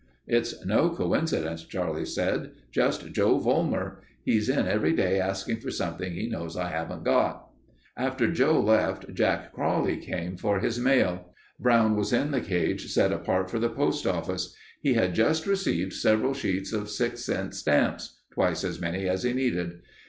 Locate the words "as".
18.63-18.81, 19.07-19.21